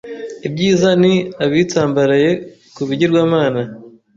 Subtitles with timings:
[0.47, 1.13] Ibyiza ni
[1.45, 2.29] abatsimbaraye
[2.75, 3.61] ku bigirwamana